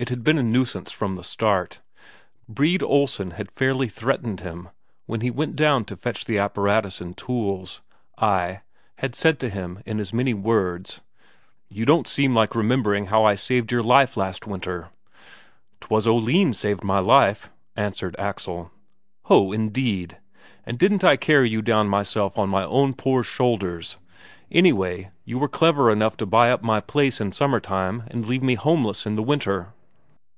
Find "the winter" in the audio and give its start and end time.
29.14-29.74